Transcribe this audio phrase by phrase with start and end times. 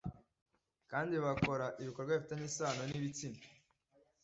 [0.91, 3.41] kandi bagakora ibikorwa bifitanye isano n’ibitsina,